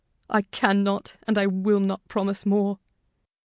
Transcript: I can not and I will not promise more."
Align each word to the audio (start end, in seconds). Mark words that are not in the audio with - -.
I 0.31 0.41
can 0.41 0.81
not 0.83 1.15
and 1.27 1.37
I 1.37 1.45
will 1.45 1.79
not 1.79 2.07
promise 2.07 2.43
more." 2.43 2.79